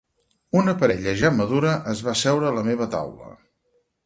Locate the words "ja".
1.23-1.31